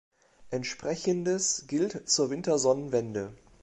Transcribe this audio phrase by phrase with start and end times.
[0.49, 3.35] Entsprechendes gilt zur Wintersonnenwende.